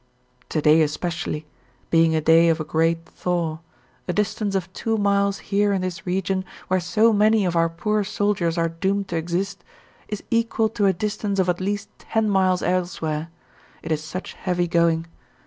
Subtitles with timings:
[0.49, 1.45] To day especially,
[1.91, 3.59] being a day of a great thaw,
[4.07, 8.03] a distance of two miles here in this region where so many of our poor
[8.03, 9.63] soldiers are doomed to exist,
[10.07, 13.29] is equal to a distance of at least ten miles elsewhere
[13.83, 15.05] it is such heavy going.